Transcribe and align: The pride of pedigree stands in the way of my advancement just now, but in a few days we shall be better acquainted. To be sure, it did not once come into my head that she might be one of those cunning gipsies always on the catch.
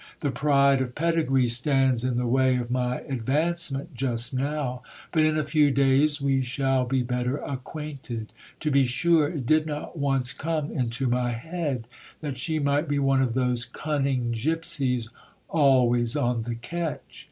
The 0.21 0.31
pride 0.31 0.81
of 0.81 0.95
pedigree 0.95 1.47
stands 1.49 2.03
in 2.03 2.17
the 2.17 2.25
way 2.25 2.55
of 2.55 2.71
my 2.71 3.01
advancement 3.01 3.93
just 3.93 4.33
now, 4.33 4.81
but 5.11 5.21
in 5.21 5.37
a 5.37 5.43
few 5.45 5.69
days 5.69 6.19
we 6.19 6.41
shall 6.41 6.85
be 6.85 7.03
better 7.03 7.37
acquainted. 7.37 8.31
To 8.61 8.71
be 8.71 8.87
sure, 8.87 9.27
it 9.29 9.45
did 9.45 9.67
not 9.67 9.99
once 9.99 10.33
come 10.33 10.71
into 10.71 11.05
my 11.07 11.33
head 11.33 11.85
that 12.19 12.39
she 12.39 12.57
might 12.57 12.87
be 12.87 12.97
one 12.97 13.21
of 13.21 13.35
those 13.35 13.63
cunning 13.63 14.31
gipsies 14.31 15.09
always 15.49 16.15
on 16.15 16.41
the 16.41 16.55
catch. 16.55 17.19